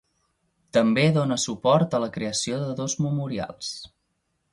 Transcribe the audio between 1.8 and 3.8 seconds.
a la creació de dos memorials.